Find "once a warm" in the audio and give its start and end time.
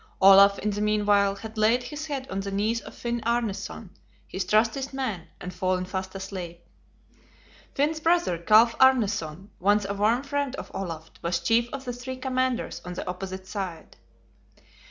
9.59-10.23